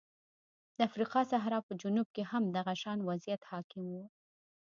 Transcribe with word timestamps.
د 0.75 0.77
افریقا 0.89 1.21
صحرا 1.31 1.59
په 1.67 1.73
جنوب 1.81 2.07
کې 2.15 2.23
هم 2.31 2.43
دغه 2.57 2.73
شان 2.81 2.99
وضعیت 3.09 3.41
حاکم 3.51 3.83
و. 3.93 3.95